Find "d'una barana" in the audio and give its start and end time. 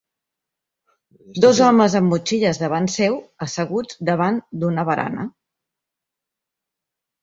4.67-5.31